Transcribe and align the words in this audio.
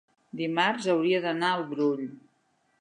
dimarts 0.39 0.87
hauria 0.95 1.21
d'anar 1.27 1.53
al 1.59 1.69
Brull. 1.75 2.05